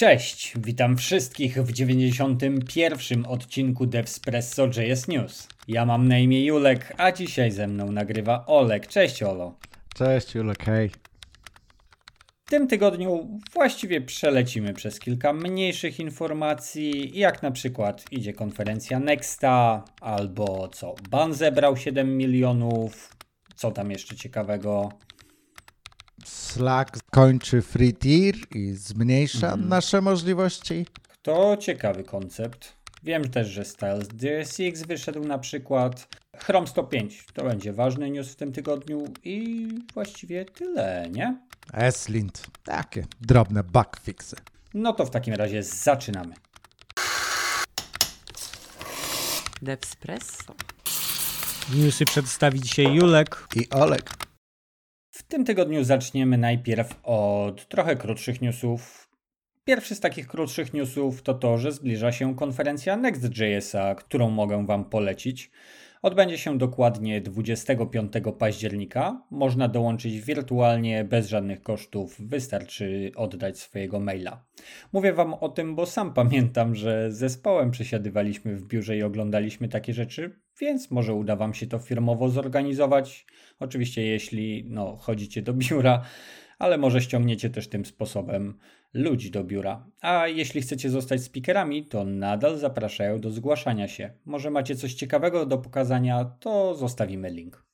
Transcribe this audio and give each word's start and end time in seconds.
Cześć, 0.00 0.52
witam 0.56 0.96
wszystkich 0.96 1.62
w 1.62 1.72
91. 1.72 3.26
odcinku 3.26 3.86
Devspresso 3.86 4.66
JS 4.66 5.08
News. 5.08 5.48
Ja 5.68 5.86
mam 5.86 6.08
na 6.08 6.18
imię 6.18 6.44
Julek, 6.44 6.94
a 6.96 7.12
dzisiaj 7.12 7.50
ze 7.50 7.66
mną 7.66 7.92
nagrywa 7.92 8.46
Olek. 8.46 8.86
Cześć 8.86 9.22
Olo. 9.22 9.54
Cześć 9.94 10.34
Julek, 10.34 10.64
hej. 10.64 10.90
W 12.46 12.50
tym 12.50 12.68
tygodniu 12.68 13.40
właściwie 13.52 14.00
przelecimy 14.00 14.74
przez 14.74 15.00
kilka 15.00 15.32
mniejszych 15.32 16.00
informacji, 16.00 17.18
jak 17.18 17.42
na 17.42 17.50
przykład 17.50 18.04
idzie 18.12 18.32
konferencja 18.32 18.98
Nexta, 18.98 19.84
albo 20.00 20.68
co, 20.68 20.94
ban 21.10 21.34
zebrał 21.34 21.76
7 21.76 22.16
milionów, 22.16 23.16
co 23.54 23.70
tam 23.70 23.90
jeszcze 23.90 24.16
ciekawego. 24.16 24.92
Slack 26.50 26.98
kończy 27.10 27.62
free 27.62 27.94
tier 27.94 28.34
i 28.54 28.72
zmniejsza 28.72 29.46
mhm. 29.46 29.68
nasze 29.68 30.00
możliwości. 30.00 30.86
To 31.22 31.56
ciekawy 31.56 32.04
koncept. 32.04 32.76
Wiem 33.02 33.30
też, 33.30 33.48
że 33.48 33.64
Styles 33.64 34.08
DSX 34.08 34.82
wyszedł 34.86 35.24
na 35.24 35.38
przykład. 35.38 36.08
Chrome 36.36 36.66
105 36.66 37.26
to 37.34 37.44
będzie 37.44 37.72
ważny 37.72 38.10
news 38.10 38.28
w 38.28 38.36
tym 38.36 38.52
tygodniu 38.52 39.04
i 39.24 39.68
właściwie 39.94 40.44
tyle, 40.44 41.08
nie? 41.10 41.38
Eslint. 41.72 42.46
Takie 42.64 43.04
drobne 43.20 43.64
bug 43.64 44.00
fixy. 44.02 44.36
No 44.74 44.92
to 44.92 45.06
w 45.06 45.10
takim 45.10 45.34
razie 45.34 45.62
zaczynamy. 45.62 46.34
Devspresso. 49.62 50.54
Newsy 51.74 52.04
przedstawi 52.04 52.60
dzisiaj 52.60 52.94
Julek 52.94 53.46
i 53.56 53.70
Olek. 53.70 54.29
Tym 55.30 55.44
tygodniu 55.44 55.84
zaczniemy 55.84 56.38
najpierw 56.38 57.00
od 57.02 57.68
trochę 57.68 57.96
krótszych 57.96 58.42
newsów. 58.42 59.10
Pierwszy 59.64 59.94
z 59.94 60.00
takich 60.00 60.26
krótszych 60.26 60.74
newsów 60.74 61.22
to 61.22 61.34
to, 61.34 61.58
że 61.58 61.72
zbliża 61.72 62.12
się 62.12 62.36
konferencja 62.36 62.96
Next.jsa, 62.96 63.94
którą 63.94 64.30
mogę 64.30 64.66
Wam 64.66 64.84
polecić. 64.84 65.50
Odbędzie 66.02 66.38
się 66.38 66.58
dokładnie 66.58 67.20
25 67.20 68.12
października. 68.38 69.22
Można 69.30 69.68
dołączyć 69.68 70.20
wirtualnie 70.20 71.04
bez 71.04 71.28
żadnych 71.28 71.62
kosztów, 71.62 72.16
wystarczy 72.20 73.12
oddać 73.16 73.58
swojego 73.58 74.00
maila. 74.00 74.44
Mówię 74.92 75.12
Wam 75.12 75.34
o 75.34 75.48
tym, 75.48 75.74
bo 75.74 75.86
sam 75.86 76.14
pamiętam, 76.14 76.74
że 76.74 77.12
zespołem 77.12 77.70
przesiadywaliśmy 77.70 78.56
w 78.56 78.66
biurze 78.66 78.96
i 78.96 79.02
oglądaliśmy 79.02 79.68
takie 79.68 79.94
rzeczy, 79.94 80.40
więc 80.60 80.90
może 80.90 81.14
uda 81.14 81.36
Wam 81.36 81.54
się 81.54 81.66
to 81.66 81.78
firmowo 81.78 82.28
zorganizować. 82.28 83.26
Oczywiście, 83.58 84.02
jeśli 84.02 84.64
no, 84.68 84.96
chodzicie 84.96 85.42
do 85.42 85.52
biura, 85.54 86.02
ale 86.58 86.78
może 86.78 87.00
ściągniecie 87.00 87.50
też 87.50 87.68
tym 87.68 87.84
sposobem 87.84 88.58
ludzi 88.92 89.30
do 89.30 89.44
biura. 89.44 89.86
A 90.00 90.28
jeśli 90.28 90.60
chcecie 90.60 90.90
zostać 90.90 91.22
speakerami, 91.22 91.86
to 91.86 92.04
nadal 92.04 92.58
zapraszają 92.58 93.20
do 93.20 93.30
zgłaszania 93.30 93.88
się. 93.88 94.12
Może 94.24 94.50
macie 94.50 94.76
coś 94.76 94.94
ciekawego 94.94 95.46
do 95.46 95.58
pokazania, 95.58 96.24
to 96.24 96.74
zostawimy 96.74 97.30
link. 97.30 97.64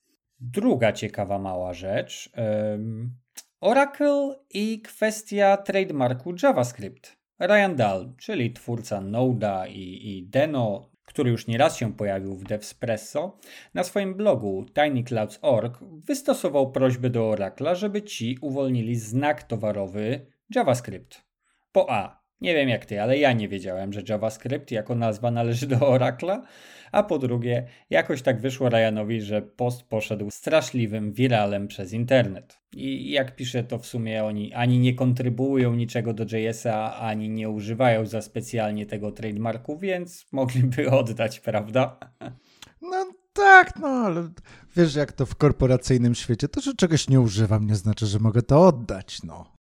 Druga 0.41 0.93
ciekawa 0.93 1.39
mała 1.39 1.75
rzecz. 1.75 2.31
Um, 2.37 3.17
Oracle 3.61 4.35
i 4.51 4.83
kwestia 4.83 5.57
trademarku 5.57 6.35
JavaScript. 6.43 7.17
Ryan 7.41 7.77
Dahl, 7.77 8.13
czyli 8.19 8.53
twórca 8.53 9.01
Node'a 9.01 9.69
i, 9.69 10.19
i 10.19 10.27
Deno, 10.27 10.91
który 11.05 11.31
już 11.31 11.47
nieraz 11.47 11.77
się 11.77 11.93
pojawił 11.93 12.37
w 12.37 12.45
Devspresso, 12.45 13.39
na 13.75 13.85
swoim 13.85 14.15
blogu 14.15 14.67
tinyclouds.org 14.75 15.79
wystosował 15.83 16.73
prośbę 16.73 17.11
do 17.11 17.31
Oracla, 17.31 17.75
żeby 17.75 18.03
ci 18.03 18.39
uwolnili 18.41 18.97
znak 18.97 19.43
towarowy 19.43 20.27
JavaScript. 20.55 21.25
Po 21.73 21.91
A. 21.91 22.27
Nie 22.41 22.55
wiem 22.55 22.69
jak 22.69 22.87
ty, 22.87 23.03
ale 23.03 23.19
ja 23.19 23.33
nie 23.33 23.49
wiedziałem, 23.49 23.93
że 23.93 24.03
JavaScript 24.09 24.71
jako 24.71 24.95
nazwa 24.95 25.31
należy 25.31 25.67
do 25.67 25.89
Oracla. 25.89 26.43
A 26.93 27.03
po 27.03 27.19
drugie, 27.19 27.67
jakoś 27.91 28.23
tak 28.23 28.41
wyszło 28.41 28.69
Ryanowi, 28.69 29.21
że 29.21 29.43
post 29.43 29.83
poszedł 29.83 30.31
straszliwym 30.31 31.13
wiralem 31.13 31.69
przez 31.69 31.93
internet. 31.93 32.59
I 32.73 33.11
jak 33.11 33.37
piszę, 33.37 33.65
to 33.65 33.79
w 33.79 33.87
sumie 33.87 34.25
oni 34.25 34.55
ani 34.55 34.79
nie 34.79 34.95
kontrybuują 34.95 35.75
niczego 35.75 36.15
do 36.15 36.37
JS-a, 36.37 36.97
ani 37.01 37.29
nie 37.29 37.49
używają 37.49 38.07
za 38.07 38.23
specjalnie 38.23 38.87
tego 38.87 39.13
trademarku, 39.13 39.79
więc 39.79 40.27
mogliby 40.33 40.91
oddać, 41.01 41.41
prawda? 41.41 41.99
No 42.83 43.07
tak, 43.33 43.79
no 43.81 43.89
ale 43.89 44.29
wiesz, 44.77 44.95
jak 44.95 45.13
to 45.13 45.27
w 45.27 45.35
korporacyjnym 45.35 46.15
świecie, 46.15 46.49
to 46.49 46.61
że 46.61 46.75
czegoś 46.75 47.09
nie 47.09 47.21
używam, 47.21 47.67
nie 47.67 47.77
znaczy, 47.77 48.07
że 48.07 48.19
mogę 48.19 48.43
to 48.43 48.67
oddać, 48.67 49.23
no. 49.23 49.56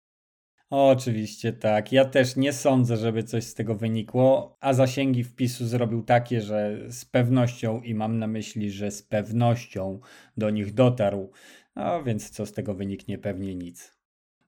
Oczywiście 0.70 1.52
tak. 1.52 1.92
Ja 1.92 2.04
też 2.04 2.36
nie 2.36 2.52
sądzę, 2.52 2.96
żeby 2.96 3.22
coś 3.22 3.44
z 3.44 3.54
tego 3.54 3.74
wynikło, 3.74 4.56
a 4.60 4.72
zasięgi 4.72 5.24
wpisu 5.24 5.66
zrobił 5.66 6.02
takie, 6.02 6.40
że 6.40 6.78
z 6.88 7.04
pewnością 7.04 7.80
i 7.80 7.94
mam 7.94 8.18
na 8.18 8.26
myśli, 8.26 8.70
że 8.70 8.90
z 8.90 9.02
pewnością 9.02 10.00
do 10.36 10.50
nich 10.50 10.74
dotarł. 10.74 11.30
No 11.76 12.02
więc 12.02 12.30
co 12.30 12.46
z 12.46 12.52
tego 12.52 12.74
wyniknie? 12.74 13.18
Pewnie 13.18 13.54
nic. 13.54 13.96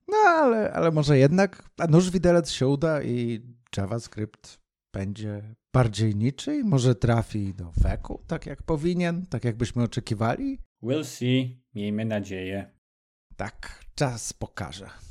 No 0.09 0.17
ale, 0.17 0.73
ale 0.73 0.91
może 0.91 1.19
jednak, 1.19 1.71
a 1.79 1.87
nóż 1.87 2.11
widelec 2.11 2.51
się 2.51 2.69
uda 2.69 3.03
i 3.03 3.41
JavaScript 3.77 4.61
będzie 4.93 5.43
bardziej 5.73 6.17
niczy 6.17 6.65
może 6.65 6.95
trafi 6.95 7.55
do 7.55 7.73
weku, 7.77 8.21
tak 8.27 8.47
jak 8.47 8.63
powinien, 8.63 9.27
tak 9.27 9.45
jakbyśmy 9.45 9.83
oczekiwali? 9.83 10.59
We'll 10.83 11.05
see. 11.05 11.63
Miejmy 11.75 12.05
nadzieję. 12.05 12.71
Tak, 13.37 13.85
czas 13.95 14.33
pokaże 14.33 15.08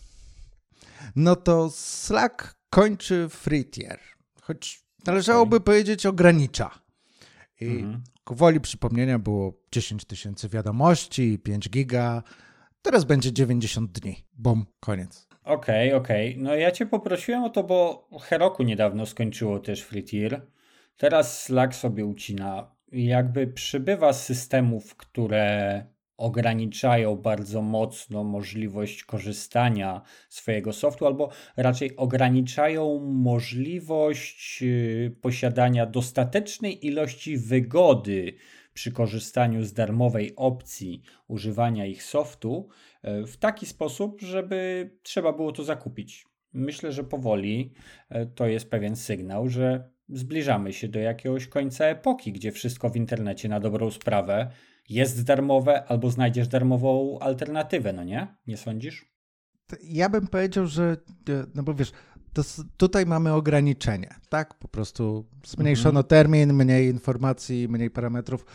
no 1.16 1.35
to 1.35 1.69
Slack 1.69 2.56
kończy 2.69 3.30
free 3.30 3.66
tier. 3.66 4.00
Choć 4.41 4.84
należałoby 5.06 5.56
okay. 5.56 5.66
powiedzieć 5.66 6.06
ogranicza. 6.06 6.80
I 7.62 7.66
mhm. 7.66 8.62
przypomnienia 8.62 9.19
było 9.19 9.53
10 9.72 10.06
tysięcy 10.06 10.50
wiadomości, 10.50 11.40
5 11.40 11.69
giga. 11.69 12.24
Teraz 12.81 13.03
będzie 13.03 13.34
90 13.34 13.91
dni. 13.91 14.25
Bom, 14.34 14.66
koniec. 14.80 15.28
Okej, 15.44 15.94
okay, 15.94 16.02
okej. 16.02 16.31
Okay. 16.31 16.44
No 16.44 16.56
ja 16.56 16.72
cię 16.72 16.85
poprosiłem 16.85 17.44
o 17.44 17.50
to, 17.50 17.64
bo 17.64 18.09
Heroku 18.22 18.64
niedawno 18.64 19.06
skończyło 19.06 19.59
też 19.59 19.81
free 19.81 20.03
tier. 20.03 20.41
Teraz 20.97 21.44
Slack 21.44 21.75
sobie 21.75 22.06
ucina. 22.06 22.72
Jakby 22.91 23.47
przybywa 23.47 24.14
systemów, 24.14 24.96
które 24.96 25.85
ograniczają 26.17 27.16
bardzo 27.16 27.61
mocno 27.61 28.23
możliwość 28.23 29.03
korzystania 29.03 30.01
swojego 30.29 30.73
softu, 30.73 31.05
albo 31.05 31.29
raczej 31.57 31.95
ograniczają 31.95 33.00
możliwość 33.00 34.59
y, 34.63 35.16
posiadania 35.22 35.85
dostatecznej 35.85 36.85
ilości 36.85 37.38
wygody 37.38 38.33
przy 38.73 38.91
korzystaniu 38.91 39.63
z 39.63 39.73
darmowej 39.73 40.35
opcji 40.35 41.01
używania 41.28 41.85
ich 41.85 42.03
softu 42.03 42.69
y, 43.23 43.28
w 43.28 43.38
taki 43.38 43.66
sposób, 43.66 44.22
żeby 44.22 44.89
trzeba 45.03 45.34
było 45.34 45.51
to 45.51 45.63
zakupić. 45.63 46.25
Myślę, 46.53 46.91
że 46.91 47.03
powoli 47.03 47.73
y, 48.11 48.25
to 48.35 48.47
jest 48.47 48.69
pewien 48.69 48.95
sygnał, 48.95 49.47
że 49.47 49.89
zbliżamy 50.09 50.73
się 50.73 50.88
do 50.88 50.99
jakiegoś 50.99 51.47
końca 51.47 51.85
epoki, 51.85 52.31
gdzie 52.31 52.51
wszystko 52.51 52.89
w 52.89 52.95
internecie 52.95 53.49
na 53.49 53.59
dobrą 53.59 53.91
sprawę 53.91 54.51
jest 54.89 55.23
darmowe, 55.23 55.85
albo 55.85 56.11
znajdziesz 56.11 56.47
darmową 56.47 57.19
alternatywę, 57.19 57.93
no 57.93 58.03
nie? 58.03 58.27
Nie 58.47 58.57
sądzisz? 58.57 59.05
Ja 59.83 60.09
bym 60.09 60.27
powiedział, 60.27 60.67
że, 60.67 60.97
e, 61.29 61.45
no 61.55 61.63
bo 61.63 61.73
wiesz, 61.73 61.91
tutaj 62.77 63.05
mamy 63.05 63.33
ograniczenie, 63.33 64.15
tak? 64.29 64.53
Po 64.53 64.67
prostu 64.67 65.25
zmniejszono 65.45 65.99
mhm. 65.99 66.05
termin, 66.05 66.53
mniej 66.53 66.87
informacji, 66.87 67.67
mniej 67.67 67.89
parametrów, 67.89 68.45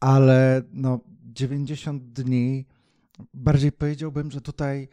ale 0.00 0.62
no 0.72 1.00
90 1.24 2.12
dni, 2.12 2.66
bardziej 3.34 3.72
powiedziałbym, 3.72 4.30
że 4.30 4.40
tutaj 4.40 4.88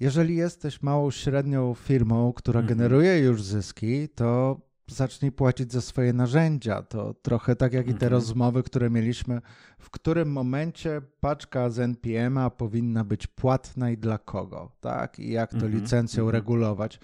jeżeli 0.00 0.36
jesteś 0.36 0.82
małą, 0.82 1.10
średnią 1.10 1.74
firmą, 1.74 2.32
która 2.32 2.60
mhm. 2.60 2.78
generuje 2.78 3.18
już 3.18 3.42
zyski, 3.42 4.08
to 4.08 4.60
zacznij 4.86 5.32
płacić 5.32 5.72
za 5.72 5.80
swoje 5.80 6.12
narzędzia. 6.12 6.82
To 6.82 7.14
trochę 7.14 7.56
tak 7.56 7.72
jak 7.72 7.86
i 7.86 7.90
te 7.90 7.94
mhm. 7.94 8.12
rozmowy, 8.12 8.62
które 8.62 8.90
mieliśmy, 8.90 9.40
w 9.78 9.90
którym 9.90 10.32
momencie 10.32 11.02
paczka 11.20 11.70
z 11.70 11.78
NPM-a 11.78 12.50
powinna 12.50 13.04
być 13.04 13.26
płatna 13.26 13.90
i 13.90 13.98
dla 13.98 14.18
kogo, 14.18 14.72
tak? 14.80 15.18
I 15.18 15.30
jak 15.30 15.50
to 15.50 15.56
mhm. 15.56 15.74
licencją 15.74 16.22
mhm. 16.22 16.34
regulować. 16.34 17.00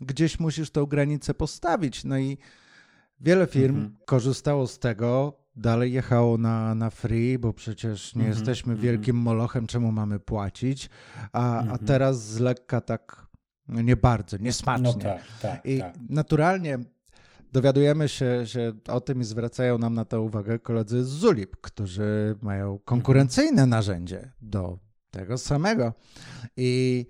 Gdzieś 0.00 0.40
musisz 0.40 0.70
tą 0.70 0.86
granicę 0.86 1.34
postawić. 1.34 2.04
No 2.04 2.18
i 2.18 2.38
wiele 3.20 3.46
firm 3.46 3.90
korzystało 4.06 4.66
z 4.66 4.78
tego, 4.78 5.38
dalej 5.56 5.92
jechało 5.92 6.38
na, 6.38 6.74
na 6.74 6.90
free, 6.90 7.38
bo 7.38 7.52
przecież 7.52 8.14
nie 8.14 8.24
jesteśmy 8.24 8.76
wielkim 8.76 9.16
molochem, 9.16 9.66
czemu 9.66 9.92
mamy 9.92 10.18
płacić, 10.18 10.90
a, 11.32 11.58
a 11.66 11.78
teraz 11.78 12.26
z 12.26 12.38
lekka 12.38 12.80
tak 12.80 13.26
no 13.68 13.82
nie 13.82 13.96
bardzo, 13.96 14.36
niesmacznie. 14.36 14.84
No 14.84 14.92
tak, 14.92 15.22
tak, 15.42 15.66
I 15.66 15.78
tak. 15.78 15.94
naturalnie 16.08 16.78
dowiadujemy 17.54 18.08
się, 18.08 18.46
że 18.46 18.72
o 18.88 19.00
tym 19.00 19.20
i 19.20 19.24
zwracają 19.24 19.78
nam 19.78 19.94
na 19.94 20.04
to 20.04 20.22
uwagę 20.22 20.58
koledzy 20.58 21.04
z 21.04 21.08
Zulip, 21.08 21.56
którzy 21.60 22.36
mają 22.42 22.78
konkurencyjne 22.84 23.66
narzędzie 23.66 24.32
do 24.42 24.78
tego 25.10 25.38
samego. 25.38 25.92
I 26.56 27.06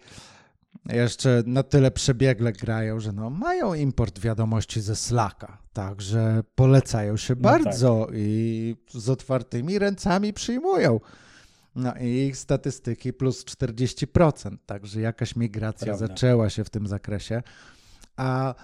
jeszcze 0.87 1.43
na 1.47 1.63
tyle 1.63 1.91
przebiegle 1.91 2.53
grają, 2.53 3.01
że 3.01 3.13
no, 3.13 3.31
mają 3.31 3.75
import 3.75 4.19
wiadomości 4.19 4.81
ze 4.81 4.97
Slacka, 4.97 5.59
także 5.73 6.43
polecają 6.55 7.17
się 7.17 7.35
No 7.35 7.41
bardzo 7.41 8.09
i 8.13 8.77
z 8.91 9.09
otwartymi 9.09 9.79
ręcami 9.79 10.33
przyjmują. 10.33 11.01
No 11.75 11.93
i 12.01 12.07
ich 12.07 12.37
statystyki 12.37 13.13
plus 13.13 13.45
40%, 13.45 14.57
także 14.67 15.01
jakaś 15.01 15.37
migracja 15.37 15.87
Prawda. 15.87 16.07
zaczęła 16.07 16.51
się 16.51 16.65
w 16.65 16.71
tym 16.71 16.87
zakresie. 16.87 17.43
A 18.17 18.55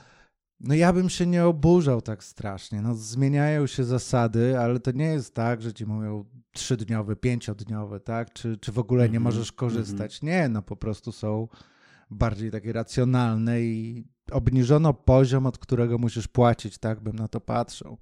no 0.61 0.75
ja 0.75 0.93
bym 0.93 1.09
się 1.09 1.27
nie 1.27 1.45
oburzał 1.45 2.03
tak 2.03 2.25
strasznie. 2.25 2.83
No 2.83 2.95
zmieniają 2.95 3.67
się 3.67 3.85
zasady, 3.85 4.59
ale 4.59 4.81
to 4.81 4.91
nie 4.91 5.05
jest 5.05 5.35
tak, 5.35 5.63
że 5.63 5.73
ci 5.73 5.87
mówią 5.87 6.25
trzydniowy, 6.53 7.17
pięciodniowy, 7.17 8.01
tak? 8.01 8.33
Czy, 8.33 8.57
czy 8.57 8.73
w 8.73 8.79
ogóle 8.79 9.03
nie 9.03 9.17
Mhm, 9.17 9.23
możesz 9.23 9.53
korzystać. 9.53 10.23
Nie, 10.23 10.49
no 10.49 10.63
po 10.63 10.77
prostu 10.77 11.13
są 11.13 11.49
bardziej 12.11 12.51
takie 12.51 12.73
racjonalne 12.73 13.61
i 13.61 14.05
obniżono 14.33 14.95
poziom, 14.95 15.47
od 15.47 15.59
którego 15.59 15.99
musisz 15.99 16.29
płacić, 16.29 16.79
tak 16.79 17.01
bym 17.01 17.17
na 17.17 17.29
to 17.29 17.41
patrzył. 17.41 17.99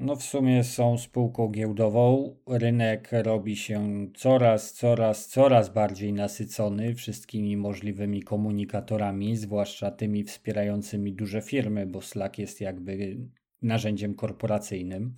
No 0.00 0.16
w 0.16 0.22
sumie 0.22 0.64
są 0.64 0.98
spółką 0.98 1.48
giełdową. 1.48 2.36
Rynek 2.46 3.08
robi 3.12 3.56
się 3.56 4.06
coraz, 4.16 4.72
coraz, 4.72 5.26
coraz 5.26 5.68
bardziej 5.68 6.12
nasycony 6.12 6.94
wszystkimi 6.94 7.56
możliwymi 7.56 8.22
komunikatorami, 8.22 9.36
zwłaszcza 9.36 9.90
tymi 9.90 10.24
wspierającymi 10.24 11.12
duże 11.12 11.42
firmy, 11.42 11.86
bo 11.86 12.02
Slack 12.02 12.38
jest 12.38 12.60
jakby 12.60 13.16
narzędziem 13.62 14.14
korporacyjnym. 14.14 15.14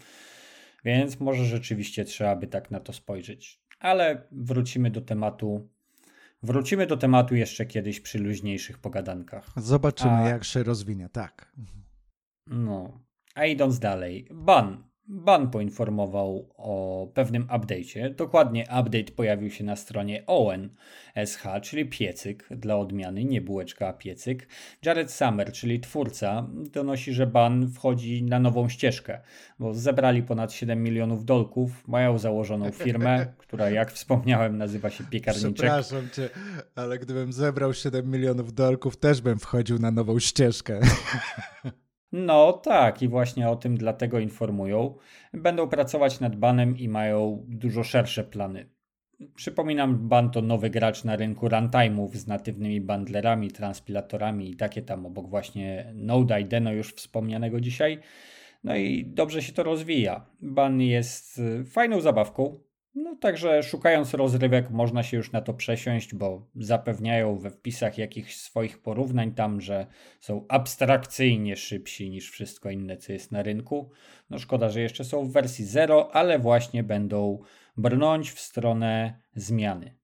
Więc 0.85 1.21
może 1.21 1.45
rzeczywiście 1.45 2.05
trzeba 2.05 2.37
by 2.37 2.47
tak 2.47 2.71
na 2.71 2.81
to 2.81 2.93
spojrzeć. 2.93 3.61
Ale 3.81 4.23
wrócimy 4.33 4.91
do 4.91 5.01
tematu. 5.01 5.69
Wrócimy 6.43 6.87
do 6.87 6.97
tematu 6.97 7.35
jeszcze 7.35 7.67
kiedyś 7.67 8.01
przy 8.01 8.19
luźniejszych 8.19 8.79
pogadankach. 8.79 9.53
Zobaczymy, 9.57 10.13
A- 10.13 10.29
jak 10.29 10.45
się 10.45 10.63
rozwinie, 10.63 11.09
tak. 11.13 11.53
No, 12.47 13.01
a 13.41 13.47
idąc 13.47 13.79
dalej, 13.79 14.27
Ban. 14.31 14.91
Ban 15.13 15.51
poinformował 15.51 16.55
o 16.57 17.07
pewnym 17.15 17.47
update'cie. 17.47 18.15
Dokładnie 18.15 18.63
update 18.63 19.13
pojawił 19.17 19.51
się 19.51 19.65
na 19.65 19.77
stronie 19.77 20.25
ONSH, 20.27 21.45
czyli 21.63 21.87
piecyk 21.87 22.49
dla 22.51 22.77
odmiany, 22.77 23.25
nie 23.25 23.41
bułeczka, 23.41 23.89
a 23.89 23.93
piecyk. 23.93 24.49
Jared 24.85 25.13
Summer, 25.13 25.53
czyli 25.53 25.81
twórca, 25.81 26.49
donosi, 26.53 27.13
że 27.13 27.27
Ban 27.27 27.69
wchodzi 27.69 28.23
na 28.23 28.39
nową 28.39 28.69
ścieżkę, 28.69 29.21
bo 29.59 29.75
zebrali 29.75 30.23
ponad 30.23 30.53
7 30.53 30.83
milionów 30.83 31.25
dolków, 31.25 31.89
mają 31.89 32.19
założoną 32.19 32.71
firmę, 32.71 33.27
która 33.39 33.71
jak 33.71 33.93
wspomniałem 33.93 34.59
nazywa 34.59 34.91
się 34.91 35.05
Piekarniczek. 35.05 35.55
Przepraszam 35.55 36.11
cię, 36.11 36.29
ale 36.75 36.99
gdybym 36.99 37.33
zebrał 37.33 37.75
7 37.75 38.11
milionów 38.11 38.55
dolków, 38.55 38.97
też 38.97 39.21
bym 39.21 39.39
wchodził 39.39 39.79
na 39.79 39.91
nową 39.91 40.19
ścieżkę. 40.19 40.81
No 42.13 42.53
tak, 42.53 43.03
i 43.03 43.09
właśnie 43.09 43.49
o 43.49 43.57
tym 43.57 43.77
dlatego 43.77 44.19
informują. 44.19 44.95
Będą 45.33 45.69
pracować 45.69 46.21
nad 46.21 46.37
banem 46.37 46.79
i 46.79 46.89
mają 46.89 47.45
dużo 47.49 47.85
szersze 47.85 48.25
plany. 48.25 48.69
Przypominam, 49.35 50.09
ban 50.09 50.31
to 50.31 50.43
nowy 50.43 50.71
gracz 50.71 51.05
na 51.05 51.17
rynku 51.17 51.49
runtime'ów 51.49 52.17
z 52.17 52.27
natywnymi 52.27 52.81
bundlerami, 52.81 53.51
transpilatorami 53.51 54.51
i 54.51 54.57
takie 54.57 54.83
tam 54.83 55.07
obok 55.07 55.29
właśnie 55.29 55.93
Node 55.95 56.45
Deno 56.45 56.73
już 56.73 56.95
wspomnianego 56.95 57.61
dzisiaj. 57.61 57.99
No 58.65 58.77
i 58.77 59.05
dobrze 59.07 59.43
się 59.43 59.53
to 59.53 59.63
rozwija. 59.63 60.27
Ban 60.41 60.81
jest 60.81 61.39
y, 61.39 61.65
fajną 61.65 62.01
zabawką. 62.01 62.61
No 62.95 63.17
także 63.17 63.63
szukając 63.63 64.15
rozrywek 64.15 64.71
można 64.71 65.03
się 65.03 65.17
już 65.17 65.33
na 65.33 65.41
to 65.41 65.55
przesiąść, 65.55 66.15
bo 66.15 66.47
zapewniają 66.55 67.39
we 67.39 67.51
wpisach 67.51 67.99
jakichś 67.99 68.37
swoich 68.37 68.83
porównań 68.83 69.35
tam, 69.35 69.61
że 69.61 69.87
są 70.21 70.47
abstrakcyjnie 70.49 71.57
szybsi 71.57 72.11
niż 72.11 72.31
wszystko 72.31 72.71
inne, 72.71 72.97
co 72.97 73.13
jest 73.13 73.33
na 73.33 73.43
rynku. 73.43 73.91
No 74.31 74.39
szkoda, 74.39 74.69
że 74.69 74.81
jeszcze 74.81 75.05
są 75.05 75.25
w 75.29 75.33
wersji 75.33 75.65
0, 75.65 76.11
ale 76.13 76.39
właśnie 76.39 76.85
będą 76.85 77.39
brnąć 77.77 78.31
w 78.31 78.41
stronę 78.41 79.21
zmiany. 79.35 80.01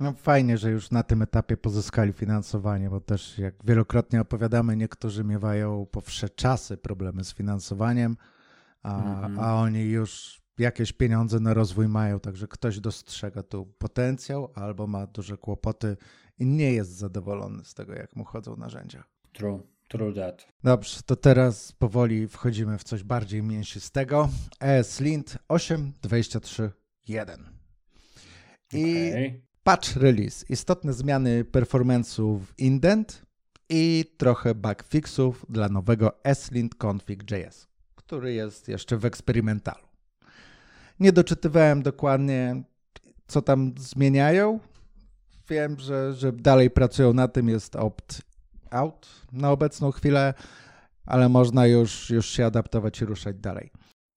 No 0.00 0.12
fajnie, 0.12 0.58
że 0.58 0.70
już 0.70 0.90
na 0.90 1.02
tym 1.02 1.22
etapie 1.22 1.56
pozyskali 1.56 2.12
finansowanie, 2.12 2.90
bo 2.90 3.00
też 3.00 3.38
jak 3.38 3.54
wielokrotnie 3.64 4.20
opowiadamy, 4.20 4.76
niektórzy 4.76 5.24
miewają 5.24 5.86
po 5.90 6.00
wsze 6.00 6.28
czasy 6.28 6.76
problemy 6.76 7.24
z 7.24 7.34
finansowaniem, 7.34 8.16
a, 8.82 8.96
Mhm. 8.98 9.38
a 9.38 9.60
oni 9.60 9.80
już 9.80 10.43
jakieś 10.58 10.92
pieniądze 10.92 11.40
na 11.40 11.54
rozwój 11.54 11.88
mają, 11.88 12.20
także 12.20 12.48
ktoś 12.48 12.80
dostrzega 12.80 13.42
tu 13.42 13.66
potencjał 13.66 14.52
albo 14.54 14.86
ma 14.86 15.06
duże 15.06 15.36
kłopoty 15.36 15.96
i 16.38 16.46
nie 16.46 16.72
jest 16.72 16.90
zadowolony 16.90 17.64
z 17.64 17.74
tego, 17.74 17.94
jak 17.94 18.16
mu 18.16 18.24
chodzą 18.24 18.56
narzędzia. 18.56 19.04
True, 19.32 19.62
true 19.88 20.12
that. 20.12 20.46
Dobrze, 20.64 21.00
to 21.06 21.16
teraz 21.16 21.72
powoli 21.72 22.28
wchodzimy 22.28 22.78
w 22.78 22.84
coś 22.84 23.02
bardziej 23.02 23.42
mięsistego. 23.42 24.28
ESLint 24.60 25.38
8.23.1 25.48 27.38
i 28.72 29.08
Okej. 29.08 29.42
patch 29.62 29.96
release. 29.96 30.44
Istotne 30.50 30.92
zmiany 30.92 31.44
performance'u 31.44 32.38
w 32.38 32.58
indent 32.58 33.22
i 33.68 34.04
trochę 34.16 34.54
bugfixów 34.54 35.46
dla 35.48 35.68
nowego 35.68 36.24
ESLint 36.24 36.74
config.js, 36.74 37.66
który 37.94 38.32
jest 38.34 38.68
jeszcze 38.68 38.96
w 38.96 39.04
eksperymentalu. 39.04 39.93
Nie 41.00 41.12
doczytywałem 41.12 41.82
dokładnie, 41.82 42.62
co 43.26 43.42
tam 43.42 43.74
zmieniają. 43.78 44.60
Wiem, 45.48 45.78
że, 45.78 46.14
że 46.14 46.32
dalej 46.32 46.70
pracują 46.70 47.12
na 47.12 47.28
tym, 47.28 47.48
jest 47.48 47.76
opt-out 47.76 49.08
na 49.32 49.50
obecną 49.50 49.90
chwilę, 49.90 50.34
ale 51.06 51.28
można 51.28 51.66
już, 51.66 52.10
już 52.10 52.30
się 52.30 52.46
adaptować 52.46 53.00
i 53.00 53.04
ruszać 53.04 53.36
dalej. 53.36 53.70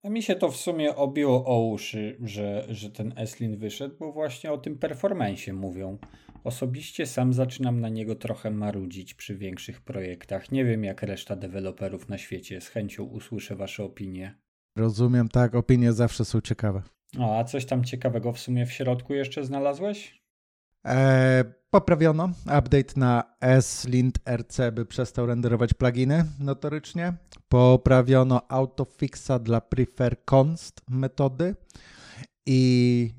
A 0.03 0.09
mi 0.09 0.23
się 0.23 0.35
to 0.35 0.51
w 0.51 0.57
sumie 0.57 0.95
obiło 0.95 1.45
o 1.45 1.67
uszy, 1.67 2.17
że, 2.23 2.65
że 2.69 2.89
ten 2.89 3.13
Eslin 3.17 3.57
wyszedł, 3.57 3.95
bo 3.99 4.11
właśnie 4.11 4.51
o 4.51 4.57
tym 4.57 4.77
performanceie 4.77 5.53
mówią. 5.53 5.97
Osobiście 6.43 7.05
sam 7.05 7.33
zaczynam 7.33 7.81
na 7.81 7.89
niego 7.89 8.15
trochę 8.15 8.51
marudzić 8.51 9.13
przy 9.13 9.35
większych 9.35 9.81
projektach. 9.81 10.51
Nie 10.51 10.65
wiem 10.65 10.83
jak 10.83 11.03
reszta 11.03 11.35
deweloperów 11.35 12.09
na 12.09 12.17
świecie. 12.17 12.61
Z 12.61 12.67
chęcią 12.67 13.03
usłyszę 13.03 13.55
wasze 13.55 13.83
opinie. 13.83 14.35
Rozumiem, 14.77 15.29
tak, 15.29 15.55
opinie 15.55 15.93
zawsze 15.93 16.25
są 16.25 16.41
ciekawe. 16.41 16.81
O, 17.19 17.39
a 17.39 17.43
coś 17.43 17.65
tam 17.65 17.83
ciekawego 17.83 18.33
w 18.33 18.39
sumie 18.39 18.65
w 18.65 18.71
środku 18.71 19.13
jeszcze 19.13 19.45
znalazłeś? 19.45 20.21
E, 20.85 21.43
poprawiono 21.69 22.29
update 22.45 22.93
na 22.95 23.23
SLint 23.61 24.19
RC, 24.29 24.71
by 24.71 24.85
przestał 24.85 25.25
renderować 25.25 25.73
pluginy 25.73 26.25
notorycznie. 26.39 27.13
Poprawiono 27.49 28.41
autofixa 28.49 29.39
dla 29.41 29.61
prefer 29.61 30.25
const 30.25 30.81
metody 30.89 31.55
i 32.45 33.11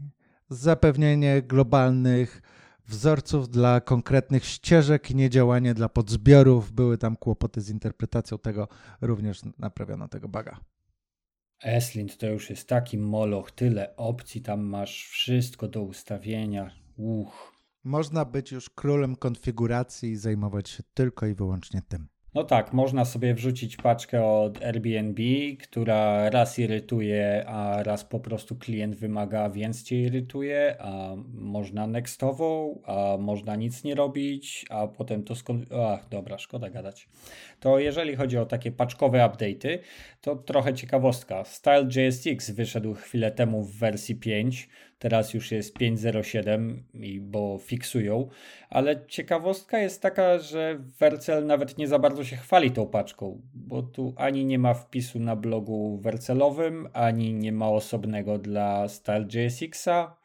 zapewnienie 0.51 1.43
globalnych 1.43 2.43
wzorców 2.87 3.49
dla 3.49 3.81
konkretnych 3.81 4.45
ścieżek 4.45 5.11
i 5.11 5.15
niedziałanie 5.15 5.75
dla 5.75 5.89
podzbiorów. 5.89 6.73
Były 6.73 6.99
tam 6.99 7.17
kłopoty 7.17 7.61
z 7.61 7.71
interpretacją 7.71 8.39
tego, 8.39 8.69
również 9.01 9.41
naprawiono 9.59 10.09
tego 10.09 10.29
buga. 10.29 10.61
Eslint 11.63 12.19
to 12.19 12.27
już 12.27 12.51
jest 12.51 12.69
taki 12.69 12.99
moloch, 12.99 13.51
tyle 13.51 13.97
opcji, 13.97 14.43
tam 14.43 14.61
masz 14.61 15.07
wszystko 15.07 15.69
do 15.69 15.83
ustawienia. 15.83 16.71
Uch. 16.97 17.53
Można 17.85 18.25
być 18.25 18.53
już 18.53 18.71
królem 18.71 19.17
konfiguracji 19.17 20.11
i 20.11 20.17
zajmować 20.17 20.71
się 20.71 20.83
tylko 20.95 21.27
i 21.27 21.35
wyłącznie 21.35 21.83
tym. 21.89 22.09
No 22.39 22.45
tak, 22.45 22.73
można 22.73 23.05
sobie 23.05 23.35
wrzucić 23.35 23.77
paczkę 23.77 24.25
od 24.25 24.63
Airbnb, 24.63 25.23
która 25.63 26.31
raz 26.31 26.59
irytuje, 26.59 27.45
a 27.47 27.83
raz 27.83 28.05
po 28.05 28.21
prostu 28.21 28.57
klient 28.57 28.97
wymaga, 28.97 29.51
więc 29.51 29.83
cię 29.83 30.03
irytuje, 30.03 30.77
a 30.81 31.17
można 31.35 31.87
nextową, 31.87 32.81
a 32.85 33.17
można 33.21 33.57
nic 33.57 33.85
nie 33.85 33.95
robić, 33.95 34.67
a 34.71 34.87
potem 34.87 35.25
to 35.25 35.35
skąd... 35.35 35.73
Ach, 35.73 36.09
dobra, 36.09 36.39
szkoda 36.39 36.71
gadać. 36.71 37.09
To 37.61 37.79
jeżeli 37.79 38.17
chodzi 38.17 38.39
o 38.39 38.47
takie 38.47 38.73
paczkowe 38.73 39.19
update'y, 39.19 39.79
to 40.21 40.37
trochę 40.37 40.75
ciekawostka. 40.75 41.45
Style.jsx 41.45 42.51
wyszedł 42.51 42.95
chwilę 42.95 43.31
temu 43.31 43.63
w 43.63 43.79
wersji 43.79 44.15
5, 44.17 44.69
teraz 44.99 45.35
już 45.35 45.53
jest 45.53 45.79
5.07, 45.79 46.77
i 46.95 47.21
bo 47.21 47.59
fiksują, 47.59 48.29
ale 48.71 49.07
ciekawostka 49.07 49.79
jest 49.79 50.03
taka, 50.03 50.39
że 50.39 50.79
Vercel 51.01 51.47
nawet 51.47 51.79
nie 51.79 51.89
za 51.89 51.99
bardzo 51.99 52.25
się 52.25 52.37
chwali 52.37 52.71
tą 52.71 52.87
paczką, 52.87 53.43
bo 53.55 53.83
tu 53.83 54.15
ani 54.17 54.45
nie 54.45 54.59
ma 54.59 54.75
wpisu 54.75 55.21
na 55.21 55.37
blogu 55.37 55.99
wercelowym, 55.99 56.89
ani 56.93 57.35
nie 57.35 57.53
ma 57.53 57.69
osobnego 57.69 58.39
dla 58.39 58.89
Style.jsx-a. 58.89 60.17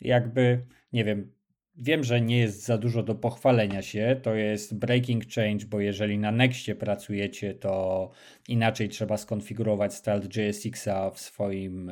Jakby, 0.00 0.64
nie 0.92 1.04
wiem, 1.04 1.32
wiem, 1.76 2.04
że 2.04 2.20
nie 2.20 2.38
jest 2.38 2.64
za 2.64 2.78
dużo 2.78 3.02
do 3.02 3.14
pochwalenia 3.14 3.82
się, 3.82 4.20
to 4.22 4.34
jest 4.34 4.78
breaking 4.78 5.24
change, 5.34 5.66
bo 5.66 5.80
jeżeli 5.80 6.18
na 6.18 6.32
Nextie 6.32 6.74
pracujecie, 6.74 7.54
to 7.54 8.10
inaczej 8.48 8.88
trzeba 8.88 9.16
skonfigurować 9.16 9.94
Style.jsx-a 9.94 11.10
w 11.10 11.20
swoim 11.20 11.90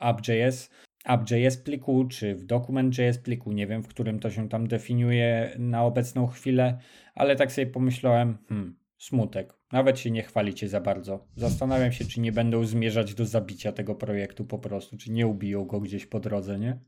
app.js, 0.00 0.70
app.js 1.06 1.56
pliku, 1.56 2.04
czy 2.04 2.34
w 2.34 2.44
document.js 2.44 3.18
pliku, 3.18 3.52
nie 3.52 3.66
wiem 3.66 3.82
w 3.82 3.88
którym 3.88 4.18
to 4.18 4.30
się 4.30 4.48
tam 4.48 4.68
definiuje 4.68 5.56
na 5.58 5.84
obecną 5.84 6.26
chwilę, 6.26 6.78
ale 7.14 7.36
tak 7.36 7.52
sobie 7.52 7.66
pomyślałem, 7.66 8.38
hmm, 8.48 8.76
smutek, 8.98 9.54
nawet 9.72 9.98
się 9.98 10.10
nie 10.10 10.22
chwalicie 10.22 10.68
za 10.68 10.80
bardzo. 10.80 11.26
Zastanawiam 11.36 11.92
się, 11.92 12.04
czy 12.04 12.20
nie 12.20 12.32
będą 12.32 12.64
zmierzać 12.64 13.14
do 13.14 13.26
zabicia 13.26 13.72
tego 13.72 13.94
projektu 13.94 14.44
po 14.44 14.58
prostu, 14.58 14.96
czy 14.96 15.10
nie 15.12 15.26
ubiją 15.26 15.64
go 15.64 15.80
gdzieś 15.80 16.06
po 16.06 16.20
drodze, 16.20 16.58
nie? 16.58 16.78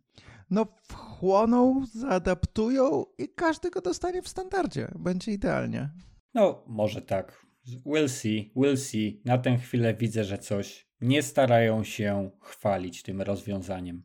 No 0.51 0.67
wchłoną, 0.83 1.87
zaadaptują 1.87 3.05
i 3.19 3.29
każdy 3.29 3.71
go 3.71 3.81
dostanie 3.81 4.23
w 4.23 4.29
standardzie. 4.29 4.89
Będzie 4.99 5.33
idealnie. 5.33 5.91
No, 6.35 6.65
może 6.67 7.03
tak. 7.03 7.47
We'll 7.87 8.09
see, 8.09 8.53
we'll 8.57 8.77
see. 8.77 9.23
Na 9.25 9.39
tę 9.39 9.57
chwilę 9.57 9.95
widzę, 9.95 10.25
że 10.25 10.39
coś 10.39 10.88
nie 11.01 11.23
starają 11.23 11.85
się 11.85 12.31
chwalić 12.41 13.03
tym 13.03 13.23
rozwiązaniem. 13.23 14.03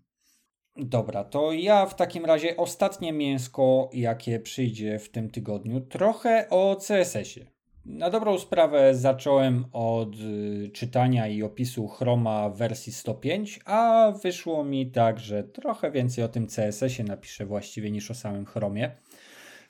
Dobra, 0.75 1.23
to 1.23 1.51
ja 1.51 1.85
w 1.85 1.95
takim 1.95 2.25
razie 2.25 2.57
ostatnie 2.57 3.13
mięsko, 3.13 3.89
jakie 3.93 4.39
przyjdzie 4.39 4.99
w 4.99 5.09
tym 5.09 5.29
tygodniu, 5.29 5.81
trochę 5.81 6.49
o 6.49 6.75
CSS-ie. 6.75 7.53
Na 7.85 8.09
dobrą 8.09 8.39
sprawę 8.39 8.95
zacząłem 8.95 9.65
od 9.71 10.15
y, 10.15 10.69
czytania 10.73 11.27
i 11.27 11.43
opisu 11.43 11.87
Chroma 11.87 12.49
wersji 12.49 12.93
105, 12.93 13.59
a 13.65 14.11
wyszło 14.23 14.63
mi 14.63 14.91
tak, 14.91 15.19
że 15.19 15.43
trochę 15.43 15.91
więcej 15.91 16.23
o 16.23 16.27
tym 16.27 16.47
CSS-ie 16.47 17.07
napiszę 17.07 17.45
właściwie 17.45 17.91
niż 17.91 18.11
o 18.11 18.13
samym 18.13 18.45
Chromie. 18.45 18.91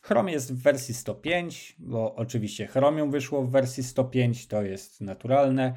Chrome 0.05 0.31
jest 0.31 0.53
w 0.53 0.61
wersji 0.61 0.93
105, 0.93 1.75
bo 1.79 2.15
oczywiście 2.15 2.67
Chromium 2.67 3.11
wyszło 3.11 3.43
w 3.43 3.51
wersji 3.51 3.83
105, 3.83 4.47
to 4.47 4.61
jest 4.61 5.01
naturalne. 5.01 5.73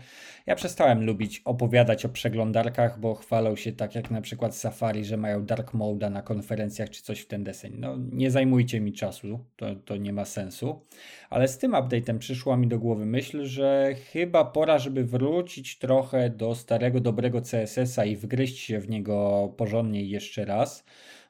Ja 0.46 0.54
przestałem 0.54 1.04
lubić 1.04 1.42
opowiadać 1.44 2.04
o 2.04 2.08
przeglądarkach, 2.08 3.00
bo 3.00 3.14
chwalą 3.14 3.56
się 3.56 3.72
tak 3.72 3.94
jak 3.94 4.10
na 4.10 4.20
przykład 4.20 4.56
Safari, 4.56 5.04
że 5.04 5.16
mają 5.16 5.46
dark 5.46 5.74
mode 5.74 6.10
na 6.10 6.22
konferencjach 6.22 6.90
czy 6.90 7.02
coś 7.02 7.20
w 7.20 7.26
ten 7.26 7.44
deseń. 7.44 7.72
No 7.78 7.96
nie 8.12 8.30
zajmujcie 8.30 8.80
mi 8.80 8.92
czasu, 8.92 9.44
to, 9.56 9.74
to 9.74 9.96
nie 9.96 10.12
ma 10.12 10.24
sensu. 10.24 10.86
Ale 11.30 11.48
z 11.48 11.58
tym 11.58 11.72
update'em 11.72 12.18
przyszła 12.18 12.56
mi 12.56 12.68
do 12.68 12.78
głowy 12.78 13.06
myśl, 13.06 13.44
że 13.44 13.94
chyba 14.12 14.44
pora, 14.44 14.78
żeby 14.78 15.04
wrócić 15.04 15.78
trochę 15.78 16.30
do 16.30 16.54
starego, 16.54 17.00
dobrego 17.00 17.40
CSS-a 17.40 18.04
i 18.04 18.16
wgryźć 18.16 18.58
się 18.58 18.80
w 18.80 18.88
niego 18.88 19.48
porządnie 19.56 20.04
jeszcze 20.04 20.44
raz, 20.44 20.84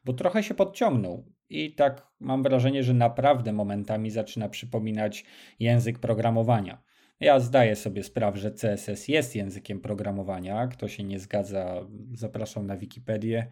bo 0.04 0.12
trochę 0.12 0.42
się 0.42 0.54
podciągnął. 0.54 1.35
I 1.50 1.74
tak 1.74 2.06
mam 2.20 2.42
wrażenie, 2.42 2.82
że 2.82 2.94
naprawdę 2.94 3.52
momentami 3.52 4.10
zaczyna 4.10 4.48
przypominać 4.48 5.24
język 5.60 5.98
programowania. 5.98 6.82
Ja 7.20 7.40
zdaję 7.40 7.76
sobie 7.76 8.02
sprawę, 8.02 8.38
że 8.38 8.50
CSS 8.50 9.08
jest 9.08 9.36
językiem 9.36 9.80
programowania. 9.80 10.66
Kto 10.66 10.88
się 10.88 11.04
nie 11.04 11.18
zgadza, 11.18 11.86
zapraszam 12.14 12.66
na 12.66 12.76
Wikipedię. 12.76 13.46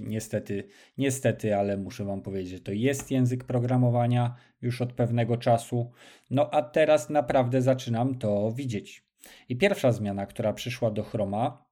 Niestety, 0.00 0.64
niestety, 0.98 1.56
ale 1.56 1.76
muszę 1.76 2.04
Wam 2.04 2.22
powiedzieć, 2.22 2.52
że 2.52 2.60
to 2.60 2.72
jest 2.72 3.10
język 3.10 3.44
programowania 3.44 4.34
już 4.62 4.82
od 4.82 4.92
pewnego 4.92 5.36
czasu. 5.36 5.92
No 6.30 6.50
a 6.50 6.62
teraz 6.62 7.10
naprawdę 7.10 7.62
zaczynam 7.62 8.14
to 8.14 8.52
widzieć. 8.52 9.04
I 9.48 9.56
pierwsza 9.56 9.92
zmiana, 9.92 10.26
która 10.26 10.52
przyszła 10.52 10.90
do 10.90 11.02
Chroma, 11.02 11.64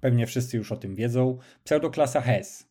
pewnie 0.00 0.26
wszyscy 0.26 0.56
już 0.56 0.72
o 0.72 0.76
tym 0.76 0.94
wiedzą, 0.94 1.38
pseudoklasa 1.64 2.20
has. 2.20 2.68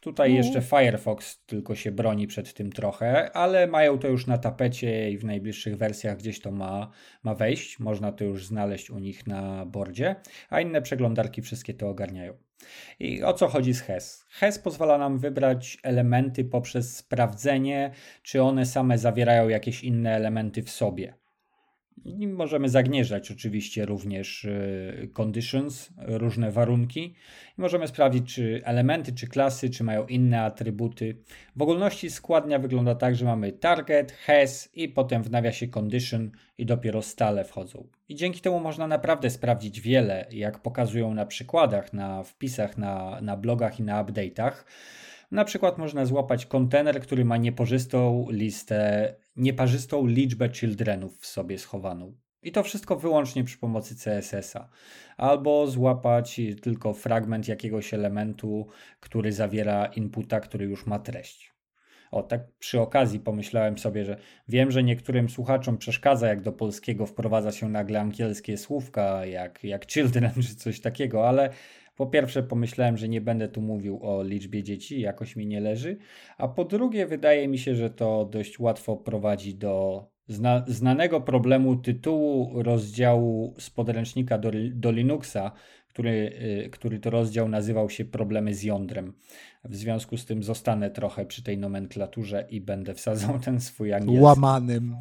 Tutaj 0.00 0.30
no. 0.30 0.36
jeszcze 0.36 0.62
Firefox 0.62 1.44
tylko 1.46 1.74
się 1.74 1.92
broni 1.92 2.26
przed 2.26 2.54
tym 2.54 2.72
trochę, 2.72 3.32
ale 3.32 3.66
mają 3.66 3.98
to 3.98 4.08
już 4.08 4.26
na 4.26 4.38
tapecie 4.38 5.10
i 5.10 5.18
w 5.18 5.24
najbliższych 5.24 5.76
wersjach 5.76 6.16
gdzieś 6.16 6.40
to 6.40 6.50
ma, 6.50 6.90
ma 7.22 7.34
wejść. 7.34 7.78
Można 7.78 8.12
to 8.12 8.24
już 8.24 8.46
znaleźć 8.46 8.90
u 8.90 8.98
nich 8.98 9.26
na 9.26 9.66
bordzie, 9.66 10.16
a 10.50 10.60
inne 10.60 10.82
przeglądarki 10.82 11.42
wszystkie 11.42 11.74
to 11.74 11.88
ogarniają. 11.88 12.36
I 12.98 13.22
o 13.22 13.32
co 13.32 13.48
chodzi 13.48 13.74
z 13.74 13.80
HES? 13.80 14.24
HES 14.28 14.58
pozwala 14.58 14.98
nam 14.98 15.18
wybrać 15.18 15.78
elementy 15.82 16.44
poprzez 16.44 16.96
sprawdzenie, 16.96 17.90
czy 18.22 18.42
one 18.42 18.66
same 18.66 18.98
zawierają 18.98 19.48
jakieś 19.48 19.84
inne 19.84 20.14
elementy 20.14 20.62
w 20.62 20.70
sobie. 20.70 21.19
I 22.04 22.26
możemy 22.26 22.68
zagnieżdżać 22.68 23.30
oczywiście 23.30 23.86
również 23.86 24.44
y, 24.44 25.10
conditions, 25.12 25.90
różne 25.98 26.50
warunki. 26.50 27.14
I 27.58 27.60
możemy 27.60 27.88
sprawdzić, 27.88 28.34
czy 28.34 28.60
elementy, 28.64 29.12
czy 29.12 29.26
klasy, 29.26 29.70
czy 29.70 29.84
mają 29.84 30.06
inne 30.06 30.42
atrybuty. 30.42 31.16
W 31.56 31.62
ogólności 31.62 32.10
składnia 32.10 32.58
wygląda 32.58 32.94
tak, 32.94 33.16
że 33.16 33.24
mamy 33.24 33.52
target, 33.52 34.12
has 34.12 34.70
i 34.74 34.88
potem 34.88 35.22
w 35.22 35.30
nawiasie 35.30 35.68
condition 35.68 36.30
i 36.58 36.66
dopiero 36.66 37.02
stale 37.02 37.44
wchodzą. 37.44 37.86
I 38.08 38.14
dzięki 38.14 38.40
temu 38.40 38.60
można 38.60 38.86
naprawdę 38.86 39.30
sprawdzić 39.30 39.80
wiele, 39.80 40.26
jak 40.30 40.58
pokazują 40.58 41.14
na 41.14 41.26
przykładach, 41.26 41.92
na 41.92 42.22
wpisach, 42.22 42.78
na, 42.78 43.20
na 43.20 43.36
blogach 43.36 43.80
i 43.80 43.82
na 43.82 44.04
update'ach. 44.04 44.64
Na 45.30 45.44
przykład 45.44 45.78
można 45.78 46.06
złapać 46.06 46.46
kontener, 46.46 47.00
który 47.00 47.24
ma 47.24 47.36
nieparzystą 47.36 48.26
listę, 48.30 49.14
nieparzystą 49.36 50.06
liczbę 50.06 50.48
childrenów 50.52 51.18
w 51.18 51.26
sobie 51.26 51.58
schowaną. 51.58 52.14
I 52.42 52.52
to 52.52 52.62
wszystko 52.62 52.96
wyłącznie 52.96 53.44
przy 53.44 53.58
pomocy 53.58 53.94
CSS-a. 53.94 54.68
Albo 55.16 55.66
złapać 55.66 56.40
tylko 56.62 56.94
fragment 56.94 57.48
jakiegoś 57.48 57.94
elementu, 57.94 58.66
który 59.00 59.32
zawiera 59.32 59.86
inputa, 59.86 60.40
który 60.40 60.64
już 60.64 60.86
ma 60.86 60.98
treść. 60.98 61.54
O, 62.10 62.22
tak 62.22 62.40
przy 62.58 62.80
okazji 62.80 63.20
pomyślałem 63.20 63.78
sobie, 63.78 64.04
że 64.04 64.16
wiem, 64.48 64.70
że 64.70 64.82
niektórym 64.82 65.28
słuchaczom 65.28 65.78
przeszkadza, 65.78 66.28
jak 66.28 66.42
do 66.42 66.52
polskiego 66.52 67.06
wprowadza 67.06 67.52
się 67.52 67.68
nagle 67.68 68.00
angielskie 68.00 68.58
słówka, 68.58 69.26
jak, 69.26 69.64
jak 69.64 69.86
children 69.86 70.30
czy 70.48 70.56
coś 70.56 70.80
takiego, 70.80 71.28
ale 71.28 71.50
po 72.00 72.06
pierwsze, 72.06 72.42
pomyślałem, 72.42 72.96
że 72.96 73.08
nie 73.08 73.20
będę 73.20 73.48
tu 73.48 73.62
mówił 73.62 73.98
o 74.02 74.22
liczbie 74.22 74.62
dzieci, 74.62 75.00
jakoś 75.00 75.36
mi 75.36 75.46
nie 75.46 75.60
leży. 75.60 75.98
A 76.38 76.48
po 76.48 76.64
drugie, 76.64 77.06
wydaje 77.06 77.48
mi 77.48 77.58
się, 77.58 77.74
że 77.74 77.90
to 77.90 78.24
dość 78.24 78.58
łatwo 78.58 78.96
prowadzi 78.96 79.54
do 79.54 80.04
zna 80.28 80.64
znanego 80.68 81.20
problemu 81.20 81.76
tytułu 81.76 82.62
rozdziału 82.62 83.54
z 83.58 83.70
podręcznika 83.70 84.38
do, 84.38 84.50
do 84.72 84.90
Linuxa, 84.90 85.52
który, 85.88 86.32
y, 86.66 86.70
który 86.70 86.98
to 86.98 87.10
rozdział 87.10 87.48
nazywał 87.48 87.90
się 87.90 88.04
Problemy 88.04 88.54
z 88.54 88.62
jądrem. 88.62 89.12
W 89.64 89.76
związku 89.76 90.16
z 90.16 90.26
tym 90.26 90.42
zostanę 90.42 90.90
trochę 90.90 91.26
przy 91.26 91.42
tej 91.42 91.58
nomenklaturze 91.58 92.46
i 92.50 92.60
będę 92.60 92.94
wsadzał 92.94 93.38
ten 93.38 93.60
swój 93.60 93.92
angielski. 93.92 94.24
Łamanym. 94.24 94.96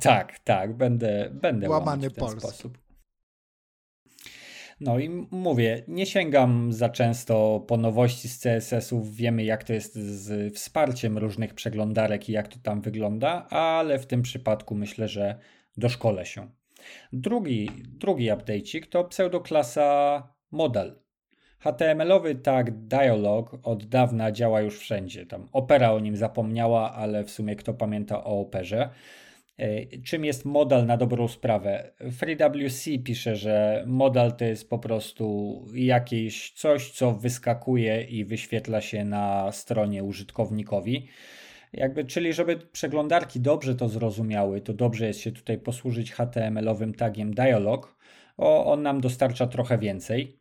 Tak, 0.00 0.38
tak, 0.38 0.76
będę, 0.76 1.30
będę 1.32 1.68
łamany 1.68 2.10
w 2.10 2.12
ten 2.12 2.20
polski. 2.20 2.40
sposób. 2.40 2.83
No 4.80 4.98
i 4.98 5.26
mówię, 5.30 5.82
nie 5.88 6.06
sięgam 6.06 6.72
za 6.72 6.88
często 6.88 7.64
po 7.68 7.76
nowości 7.76 8.28
z 8.28 8.38
CSS-ów. 8.38 9.14
Wiemy, 9.14 9.44
jak 9.44 9.64
to 9.64 9.72
jest 9.72 9.94
z 9.94 10.54
wsparciem 10.54 11.18
różnych 11.18 11.54
przeglądarek 11.54 12.28
i 12.28 12.32
jak 12.32 12.48
to 12.48 12.56
tam 12.62 12.80
wygląda, 12.80 13.46
ale 13.48 13.98
w 13.98 14.06
tym 14.06 14.22
przypadku 14.22 14.74
myślę, 14.74 15.08
że 15.08 15.38
doszkolę 15.76 16.26
się. 16.26 16.48
Drugi, 17.12 17.70
drugi 17.86 18.30
update'ik 18.30 18.86
to 18.86 19.04
pseudoklasa 19.04 20.22
model. 20.50 21.04
HTML-owy 21.58 22.34
tag 22.34 22.70
dialog 22.70 23.58
od 23.62 23.84
dawna 23.84 24.32
działa 24.32 24.60
już 24.60 24.78
wszędzie. 24.78 25.26
Tam 25.26 25.48
Opera 25.52 25.92
o 25.92 26.00
nim 26.00 26.16
zapomniała, 26.16 26.92
ale 26.92 27.24
w 27.24 27.30
sumie 27.30 27.56
kto 27.56 27.74
pamięta 27.74 28.24
o 28.24 28.40
Operze. 28.40 28.90
E, 29.58 29.98
czym 29.98 30.24
jest 30.24 30.44
modal 30.44 30.86
na 30.86 30.96
dobrą 30.96 31.28
sprawę? 31.28 31.92
FreeWC 32.12 32.98
pisze, 33.04 33.36
że 33.36 33.84
modal 33.86 34.36
to 34.36 34.44
jest 34.44 34.70
po 34.70 34.78
prostu 34.78 35.64
jakieś 35.74 36.52
coś, 36.52 36.90
co 36.90 37.12
wyskakuje 37.12 38.02
i 38.02 38.24
wyświetla 38.24 38.80
się 38.80 39.04
na 39.04 39.52
stronie 39.52 40.04
użytkownikowi. 40.04 41.08
Jakby, 41.72 42.04
czyli 42.04 42.32
żeby 42.32 42.56
przeglądarki 42.56 43.40
dobrze 43.40 43.74
to 43.74 43.88
zrozumiały, 43.88 44.60
to 44.60 44.74
dobrze 44.74 45.06
jest 45.06 45.20
się 45.20 45.32
tutaj 45.32 45.58
posłużyć 45.58 46.12
HTML-owym 46.12 46.94
tagiem 46.94 47.34
dialog. 47.34 47.96
O, 48.36 48.72
on 48.72 48.82
nam 48.82 49.00
dostarcza 49.00 49.46
trochę 49.46 49.78
więcej. 49.78 50.38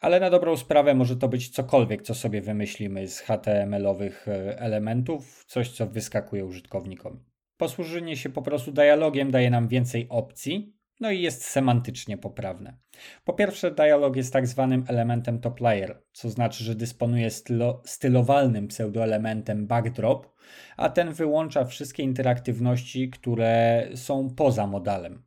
Ale 0.00 0.20
na 0.20 0.30
dobrą 0.30 0.56
sprawę 0.56 0.94
może 0.94 1.16
to 1.16 1.28
być 1.28 1.48
cokolwiek, 1.48 2.02
co 2.02 2.14
sobie 2.14 2.40
wymyślimy 2.40 3.08
z 3.08 3.20
HTML-owych 3.20 4.28
e, 4.28 4.58
elementów, 4.58 5.44
coś, 5.44 5.70
co 5.70 5.86
wyskakuje 5.86 6.44
użytkownikowi. 6.44 7.29
Posłużenie 7.60 8.16
się 8.16 8.30
po 8.30 8.42
prostu 8.42 8.72
dialogiem 8.72 9.30
daje 9.30 9.50
nam 9.50 9.68
więcej 9.68 10.06
opcji, 10.08 10.76
no 11.00 11.10
i 11.10 11.20
jest 11.20 11.44
semantycznie 11.44 12.18
poprawne. 12.18 12.76
Po 13.24 13.32
pierwsze, 13.32 13.70
dialog 13.70 14.16
jest 14.16 14.32
tak 14.32 14.46
zwanym 14.46 14.84
elementem 14.88 15.40
top 15.40 15.60
layer, 15.60 16.02
co 16.12 16.30
znaczy, 16.30 16.64
że 16.64 16.74
dysponuje 16.74 17.30
stylo, 17.30 17.82
stylowalnym 17.84 18.68
pseudoelementem 18.68 19.66
backdrop, 19.66 20.34
a 20.76 20.88
ten 20.88 21.12
wyłącza 21.12 21.64
wszystkie 21.64 22.02
interaktywności, 22.02 23.10
które 23.10 23.88
są 23.94 24.34
poza 24.34 24.66
modalem. 24.66 25.22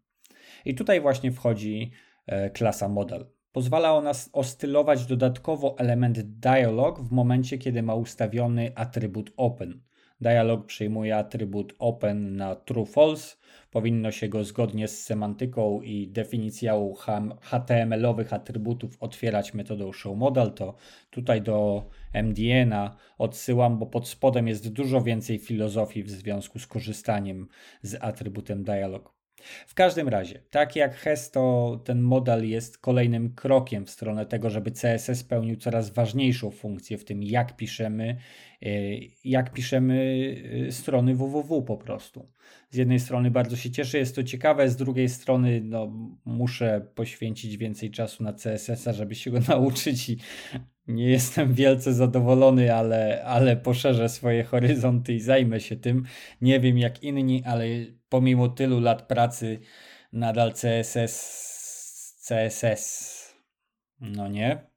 I 0.65 0.75
tutaj 0.75 1.01
właśnie 1.01 1.31
wchodzi 1.31 1.91
e, 2.27 2.49
klasa 2.49 2.89
model. 2.89 3.25
Pozwala 3.51 3.93
ona 3.93 4.11
ostylować 4.31 5.05
dodatkowo 5.05 5.75
element 5.79 6.19
dialog 6.19 7.01
w 7.01 7.11
momencie, 7.11 7.57
kiedy 7.57 7.83
ma 7.83 7.95
ustawiony 7.95 8.71
atrybut 8.75 9.33
open. 9.37 9.81
Dialog 10.21 10.65
przyjmuje 10.65 11.17
atrybut 11.17 11.75
open 11.79 12.35
na 12.35 12.55
true 12.55 12.85
false. 12.85 13.35
Powinno 13.71 14.11
się 14.11 14.29
go 14.29 14.43
zgodnie 14.43 14.87
z 14.87 15.03
semantyką 15.03 15.81
i 15.81 16.07
definicją 16.07 16.93
HTML-owych 17.41 18.33
atrybutów 18.33 18.97
otwierać 18.99 19.53
metodą 19.53 19.91
showModal. 19.91 20.53
To 20.53 20.75
tutaj 21.09 21.41
do 21.41 21.89
MDN-a 22.13 22.95
odsyłam, 23.17 23.79
bo 23.79 23.85
pod 23.85 24.07
spodem 24.07 24.47
jest 24.47 24.73
dużo 24.73 25.01
więcej 25.01 25.39
filozofii 25.39 26.03
w 26.03 26.11
związku 26.11 26.59
z 26.59 26.67
korzystaniem 26.67 27.47
z 27.81 27.97
atrybutem 28.01 28.63
dialog. 28.63 29.22
W 29.67 29.73
każdym 29.73 30.09
razie, 30.09 30.39
tak 30.49 30.75
jak 30.75 30.95
Hesto, 30.95 31.79
ten 31.85 32.01
model 32.01 32.49
jest 32.49 32.77
kolejnym 32.77 33.35
krokiem 33.35 33.85
w 33.85 33.89
stronę 33.89 34.25
tego, 34.25 34.49
żeby 34.49 34.71
CSS 34.71 35.23
pełnił 35.23 35.55
coraz 35.55 35.89
ważniejszą 35.89 36.51
funkcję 36.51 36.97
w 36.97 37.05
tym, 37.05 37.23
jak 37.23 37.55
piszemy, 37.55 38.17
y, 38.65 38.99
jak 39.23 39.53
piszemy 39.53 39.95
y, 40.67 40.71
strony 40.71 41.15
www 41.15 41.61
po 41.61 41.77
prostu. 41.77 42.31
Z 42.69 42.75
jednej 42.75 42.99
strony 42.99 43.31
bardzo 43.31 43.55
się 43.55 43.71
cieszę, 43.71 43.97
jest 43.97 44.15
to 44.15 44.23
ciekawe, 44.23 44.69
z 44.69 44.75
drugiej 44.75 45.09
strony 45.09 45.61
no, 45.63 45.91
muszę 46.25 46.87
poświęcić 46.95 47.57
więcej 47.57 47.91
czasu 47.91 48.23
na 48.23 48.33
CSS-a, 48.33 48.93
żeby 48.93 49.15
się 49.15 49.31
go 49.31 49.39
nauczyć 49.49 50.09
i 50.09 50.17
nie 50.87 51.09
jestem 51.09 51.53
wielce 51.53 51.93
zadowolony, 51.93 52.75
ale, 52.75 53.23
ale 53.23 53.57
poszerzę 53.57 54.09
swoje 54.09 54.43
horyzonty 54.43 55.13
i 55.13 55.19
zajmę 55.19 55.59
się 55.59 55.75
tym. 55.75 56.05
Nie 56.41 56.59
wiem 56.59 56.77
jak 56.77 57.03
inni, 57.03 57.43
ale 57.45 57.65
pomimo 58.13 58.49
tylu 58.49 58.79
lat 58.79 59.07
pracy 59.07 59.59
nadal 60.11 60.53
CSS, 60.53 61.15
CSS, 62.21 62.85
no 63.99 64.27
nie? 64.27 64.67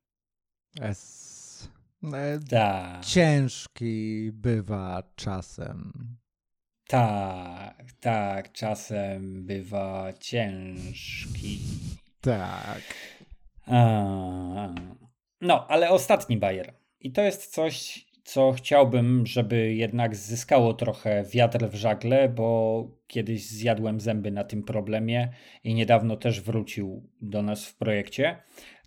S. 0.80 1.68
E, 2.14 2.38
tak. 2.50 3.04
Ciężki 3.04 4.30
bywa 4.32 5.02
czasem. 5.16 5.92
Tak, 6.88 7.92
tak, 8.00 8.52
czasem 8.52 9.46
bywa 9.46 10.12
ciężki. 10.12 11.60
Tak. 12.20 12.82
A, 13.66 14.74
no, 15.40 15.66
ale 15.68 15.90
ostatni 15.90 16.36
bajer. 16.36 16.74
I 17.00 17.12
to 17.12 17.22
jest 17.22 17.46
coś, 17.54 18.05
co 18.26 18.52
chciałbym, 18.52 19.26
żeby 19.26 19.74
jednak 19.74 20.16
zyskało 20.16 20.74
trochę 20.74 21.24
wiatr 21.24 21.68
w 21.68 21.74
żagle, 21.74 22.28
bo 22.28 22.90
kiedyś 23.06 23.46
zjadłem 23.46 24.00
zęby 24.00 24.30
na 24.30 24.44
tym 24.44 24.62
problemie 24.62 25.32
i 25.64 25.74
niedawno 25.74 26.16
też 26.16 26.40
wrócił 26.40 27.10
do 27.20 27.42
nas 27.42 27.66
w 27.66 27.76
projekcie. 27.76 28.36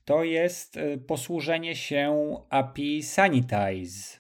To 0.06 0.24
jest 0.24 0.78
y, 0.78 0.98
posłużenie 0.98 1.76
się 1.76 2.36
API 2.50 3.04
Sanitize. 3.04 4.20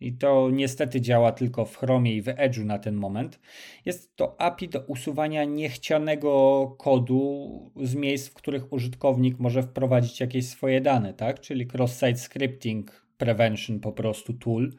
I 0.00 0.12
to 0.12 0.50
niestety 0.52 1.00
działa 1.00 1.32
tylko 1.32 1.64
w 1.64 1.76
Chromie 1.76 2.14
i 2.14 2.22
w 2.22 2.26
Edge'u 2.26 2.64
na 2.64 2.78
ten 2.78 2.94
moment. 2.94 3.40
Jest 3.84 4.16
to 4.16 4.40
API 4.40 4.68
do 4.68 4.80
usuwania 4.80 5.44
niechcianego 5.44 6.66
kodu 6.78 7.72
z 7.82 7.94
miejsc, 7.94 8.28
w 8.28 8.34
których 8.34 8.72
użytkownik 8.72 9.38
może 9.38 9.62
wprowadzić 9.62 10.20
jakieś 10.20 10.46
swoje 10.46 10.80
dane, 10.80 11.14
tak? 11.14 11.40
Czyli 11.40 11.66
cross-site 11.66 12.18
scripting 12.18 13.09
prevention 13.20 13.80
po 13.80 13.92
prostu 13.92 14.32
tool 14.32 14.72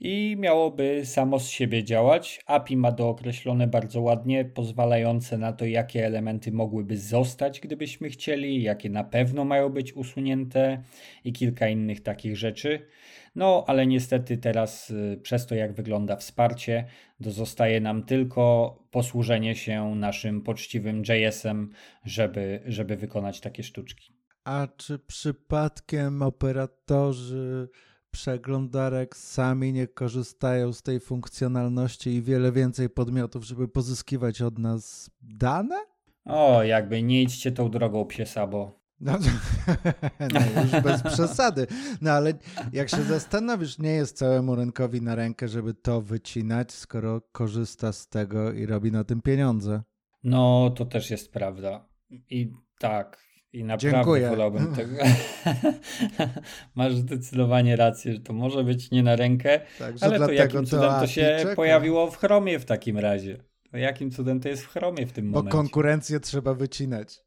i 0.00 0.36
miałoby 0.38 1.06
samo 1.06 1.38
z 1.38 1.48
siebie 1.48 1.84
działać. 1.84 2.40
API 2.46 2.76
ma 2.76 2.92
dookreślone 2.92 3.66
bardzo 3.66 4.00
ładnie, 4.00 4.44
pozwalające 4.44 5.38
na 5.38 5.52
to, 5.52 5.64
jakie 5.64 6.06
elementy 6.06 6.52
mogłyby 6.52 6.98
zostać, 6.98 7.60
gdybyśmy 7.60 8.10
chcieli, 8.10 8.62
jakie 8.62 8.90
na 8.90 9.04
pewno 9.04 9.44
mają 9.44 9.68
być 9.68 9.92
usunięte 9.92 10.82
i 11.24 11.32
kilka 11.32 11.68
innych 11.68 12.00
takich 12.02 12.36
rzeczy. 12.36 12.86
No, 13.34 13.64
ale 13.66 13.86
niestety 13.86 14.38
teraz 14.38 14.90
y, 14.90 15.20
przez 15.22 15.46
to, 15.46 15.54
jak 15.54 15.72
wygląda 15.72 16.16
wsparcie, 16.16 16.84
dozostaje 17.20 17.80
nam 17.80 18.02
tylko 18.02 18.76
posłużenie 18.90 19.54
się 19.54 19.94
naszym 19.94 20.42
poczciwym 20.42 21.02
JS-em, 21.08 21.70
żeby, 22.04 22.62
żeby 22.66 22.96
wykonać 22.96 23.40
takie 23.40 23.62
sztuczki. 23.62 24.15
A 24.46 24.68
czy 24.76 24.98
przypadkiem 24.98 26.22
operatorzy 26.22 27.68
przeglądarek 28.10 29.16
sami 29.16 29.72
nie 29.72 29.86
korzystają 29.86 30.72
z 30.72 30.82
tej 30.82 31.00
funkcjonalności 31.00 32.10
i 32.10 32.22
wiele 32.22 32.52
więcej 32.52 32.90
podmiotów, 32.90 33.44
żeby 33.44 33.68
pozyskiwać 33.68 34.42
od 34.42 34.58
nas 34.58 35.10
dane? 35.22 35.76
O, 36.24 36.62
jakby 36.62 37.02
nie 37.02 37.22
idźcie 37.22 37.52
tą 37.52 37.70
drogą 37.70 38.04
psiesa, 38.04 38.46
bo 38.46 38.80
no, 39.00 39.18
no 40.34 40.62
już 40.62 40.82
bez 40.82 41.02
przesady. 41.02 41.66
No 42.00 42.10
ale 42.10 42.32
jak 42.72 42.88
się 42.88 43.02
zastanowisz, 43.02 43.78
nie 43.78 43.92
jest 43.92 44.16
całemu 44.16 44.54
rynkowi 44.54 45.02
na 45.02 45.14
rękę, 45.14 45.48
żeby 45.48 45.74
to 45.74 46.00
wycinać, 46.00 46.72
skoro 46.72 47.20
korzysta 47.32 47.92
z 47.92 48.08
tego 48.08 48.52
i 48.52 48.66
robi 48.66 48.92
na 48.92 49.04
tym 49.04 49.22
pieniądze. 49.22 49.82
No, 50.24 50.70
to 50.70 50.84
też 50.84 51.10
jest 51.10 51.32
prawda. 51.32 51.88
I 52.10 52.52
tak, 52.78 53.25
i 53.56 53.64
naprawdę 53.64 53.96
Dziękuję. 53.98 54.28
wolałbym 54.28 54.74
tego. 54.76 54.96
Masz 56.74 56.94
zdecydowanie 56.94 57.76
rację, 57.76 58.12
że 58.12 58.20
to 58.20 58.32
może 58.32 58.64
być 58.64 58.90
nie 58.90 59.02
na 59.02 59.16
rękę, 59.16 59.60
tak, 59.78 59.94
ale 60.00 60.18
to 60.18 60.32
jakim 60.32 60.66
cudem 60.66 60.90
to, 60.90 61.00
to 61.00 61.06
się 61.06 61.36
czeka. 61.42 61.56
pojawiło 61.56 62.10
w 62.10 62.16
Chromie 62.16 62.58
w 62.58 62.64
takim 62.64 62.98
razie? 62.98 63.36
To 63.70 63.76
jakim 63.78 64.10
cudem 64.10 64.40
to 64.40 64.48
jest 64.48 64.62
w 64.62 64.68
Chromie 64.68 65.06
w 65.06 65.12
tym 65.12 65.30
Bo 65.32 65.38
momencie? 65.38 65.56
Bo 65.56 65.62
konkurencję 65.62 66.20
trzeba 66.20 66.54
wycinać. 66.54 67.20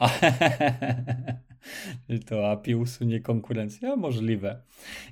to 2.28 2.50
API 2.50 2.74
usunie 2.74 3.20
konkurencję? 3.20 3.96
Możliwe. 3.96 4.60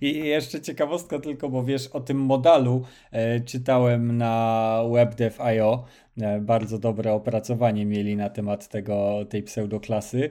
I 0.01 0.19
jeszcze 0.19 0.61
ciekawostka 0.61 1.19
tylko, 1.19 1.49
bo 1.49 1.65
wiesz, 1.65 1.87
o 1.87 2.01
tym 2.01 2.17
modalu 2.17 2.85
e, 3.11 3.41
czytałem 3.41 4.17
na 4.17 4.83
WebDev.io. 4.93 5.85
E, 6.21 6.41
bardzo 6.41 6.79
dobre 6.79 7.13
opracowanie 7.13 7.87
mieli 7.87 8.17
na 8.17 8.31
temat 8.31 8.69
tego, 8.69 9.25
tej 9.29 9.43
pseudoklasy. 9.43 10.31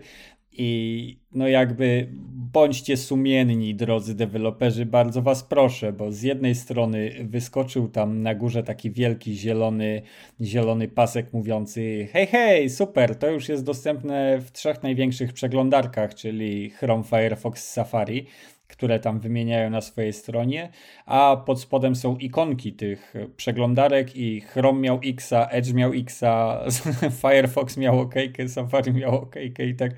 I 0.57 1.19
no 1.31 1.47
jakby 1.47 2.07
bądźcie 2.53 2.97
sumienni, 2.97 3.75
drodzy 3.75 4.15
deweloperzy, 4.15 4.85
bardzo 4.85 5.21
was 5.21 5.43
proszę, 5.43 5.93
bo 5.93 6.11
z 6.11 6.21
jednej 6.21 6.55
strony 6.55 7.11
wyskoczył 7.23 7.87
tam 7.87 8.21
na 8.21 8.35
górze 8.35 8.63
taki 8.63 8.91
wielki 8.91 9.35
zielony, 9.35 10.01
zielony 10.41 10.87
pasek 10.87 11.33
mówiący 11.33 12.07
hej, 12.11 12.27
hej, 12.27 12.69
super, 12.69 13.15
to 13.15 13.29
już 13.29 13.49
jest 13.49 13.63
dostępne 13.63 14.39
w 14.39 14.51
trzech 14.51 14.83
największych 14.83 15.33
przeglądarkach, 15.33 16.15
czyli 16.15 16.69
Chrome, 16.69 17.03
Firefox, 17.03 17.71
Safari 17.71 18.25
które 18.67 18.99
tam 18.99 19.19
wymieniają 19.19 19.69
na 19.69 19.81
swojej 19.81 20.13
stronie, 20.13 20.69
a 21.05 21.43
pod 21.45 21.61
spodem 21.61 21.95
są 21.95 22.17
ikonki 22.17 22.73
tych 22.73 23.13
przeglądarek 23.37 24.15
i 24.15 24.41
Chrome 24.41 24.79
miał 24.79 24.99
X, 25.03 25.33
Edge 25.49 25.73
miał 25.73 25.93
X, 25.93 26.21
Firefox 27.21 27.77
miał 27.77 27.99
OK, 27.99 28.13
Safari 28.47 28.93
miał 28.93 29.15
OK 29.15 29.35
i 29.59 29.75
tak, 29.75 29.91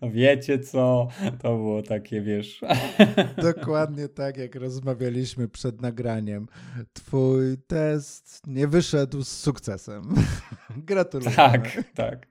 no 0.00 0.10
wiecie 0.10 0.58
co, 0.58 1.08
to 1.42 1.56
było 1.56 1.82
takie, 1.82 2.20
wiesz. 2.20 2.60
Dokładnie 3.54 4.08
tak, 4.08 4.36
jak 4.36 4.54
rozmawialiśmy 4.54 5.48
przed 5.48 5.80
nagraniem. 5.80 6.48
Twój 6.92 7.58
test 7.66 8.42
nie 8.46 8.68
wyszedł 8.68 9.22
z 9.22 9.28
sukcesem. 9.28 10.14
Gratuluję. 10.76 11.30
Tak, 11.30 11.84
tak, 11.94 12.26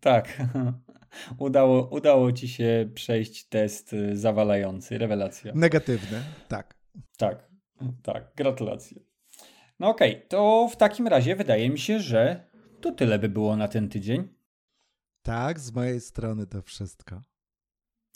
tak 0.00 0.28
udało, 1.38 1.88
udało 1.88 2.32
ci 2.32 2.48
się 2.48 2.90
przejść 2.94 3.48
test 3.48 3.92
y, 3.92 4.16
zawalający. 4.16 4.98
Rewelacja. 4.98 5.52
Negatywny, 5.54 6.22
tak. 6.48 6.74
Tak, 7.16 7.48
tak. 8.02 8.32
Gratulacje. 8.36 9.00
No 9.78 9.88
okej, 9.88 10.16
okay, 10.16 10.28
to 10.28 10.68
w 10.72 10.76
takim 10.76 11.08
razie 11.08 11.36
wydaje 11.36 11.70
mi 11.70 11.78
się, 11.78 12.00
że 12.00 12.50
to 12.80 12.92
tyle 12.92 13.18
by 13.18 13.28
było 13.28 13.56
na 13.56 13.68
ten 13.68 13.88
tydzień. 13.88 14.28
Tak, 15.22 15.60
z 15.60 15.72
mojej 15.72 16.00
strony 16.00 16.46
to 16.46 16.62
wszystko. 16.62 17.22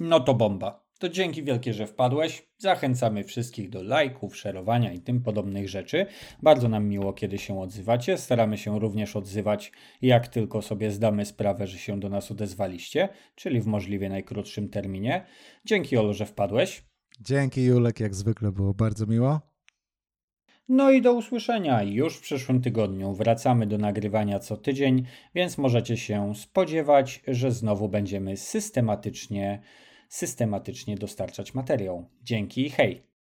No 0.01 0.21
to 0.21 0.35
bomba. 0.35 0.86
To 0.99 1.09
dzięki 1.09 1.43
wielkie, 1.43 1.75
że 1.75 1.87
wpadłeś. 1.87 2.47
Zachęcamy 2.59 3.25
wszystkich 3.25 3.71
do 3.71 3.83
lajków, 3.83 4.37
szerowania 4.37 4.93
i 4.93 5.01
tym 5.01 5.23
podobnych 5.23 5.69
rzeczy. 5.69 6.07
Bardzo 6.43 6.69
nam 6.69 6.89
miło, 6.89 7.13
kiedy 7.13 7.39
się 7.39 7.61
odzywacie. 7.61 8.19
Staramy 8.19 8.59
się 8.59 8.79
również 8.79 9.17
odzywać, 9.17 9.73
jak 10.03 10.29
tylko 10.29 10.63
sobie 10.63 10.91
zdamy 10.91 11.25
sprawę, 11.25 11.67
że 11.67 11.79
się 11.79 12.01
do 12.01 12.09
nas 12.09 12.31
odezwaliście, 12.31 13.09
czyli 13.35 13.61
w 13.61 13.67
możliwie 13.67 14.09
najkrótszym 14.09 14.69
terminie. 14.69 15.27
Dzięki 15.65 15.97
Olu, 15.97 16.15
że 16.15 16.27
wpadłeś. 16.27 16.85
Dzięki 17.21 17.65
Julek, 17.65 18.01
jak 18.01 18.15
zwykle 18.15 18.53
było 18.53 18.75
bardzo 18.75 19.07
miło. 19.07 19.41
No 20.69 20.91
i 20.91 21.03
do 21.03 21.13
usłyszenia 21.13 21.83
już 21.83 22.17
w 22.17 22.21
przyszłym 22.21 22.63
tygodniu. 22.63 23.15
Wracamy 23.15 23.67
do 23.67 23.79
nagrywania 23.79 24.39
co 24.39 24.57
tydzień, 24.57 25.05
więc 25.35 25.59
możecie 25.59 25.97
się 25.97 26.35
spodziewać, 26.35 27.23
że 27.29 27.53
znowu 27.53 27.89
będziemy 27.89 28.37
systematycznie 28.37 29.63
systematycznie 30.09 30.97
dostarczać 30.97 31.55
materiał. 31.55 32.09
Dzięki 32.23 32.67
i 32.67 32.71
hej! 32.71 33.16